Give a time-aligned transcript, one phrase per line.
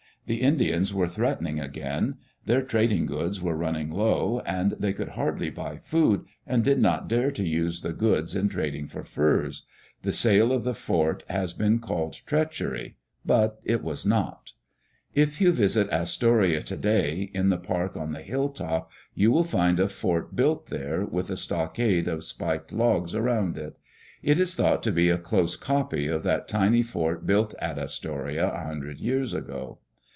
[0.27, 2.15] The Indians were threatening again;
[2.45, 7.09] their trading goods were running low, and they could hardly buy food, and did not
[7.09, 9.63] dare to use the goods in trading for furs.
[10.03, 12.95] The sale of the fort has been called treachery,
[13.25, 14.53] but it was not.
[15.13, 19.89] If you visit Astoria today, in the park on the hilltop you will find a
[19.89, 23.75] fort built there, with a stockade of spiked logs around it.
[24.23, 28.49] It is thought to be a close copy of that tiny fort built at Astoria
[28.53, 29.79] a hundred years ago.